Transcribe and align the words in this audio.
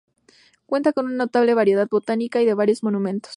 Cuenta 0.65 0.93
con 0.93 1.05
una 1.05 1.13
notable 1.13 1.53
variedad 1.53 1.87
botánica 1.87 2.41
y 2.41 2.45
de 2.47 2.55
varios 2.55 2.81
monumentos. 2.81 3.29